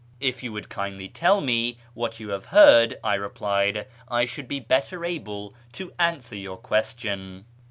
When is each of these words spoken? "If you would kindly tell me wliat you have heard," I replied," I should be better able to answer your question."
"If 0.29 0.41
you 0.41 0.51
would 0.53 0.67
kindly 0.67 1.07
tell 1.09 1.41
me 1.41 1.77
wliat 1.95 2.19
you 2.19 2.29
have 2.29 2.45
heard," 2.45 2.97
I 3.03 3.13
replied," 3.13 3.85
I 4.07 4.25
should 4.25 4.47
be 4.47 4.59
better 4.59 5.05
able 5.05 5.53
to 5.73 5.93
answer 5.99 6.35
your 6.35 6.57
question." 6.57 7.45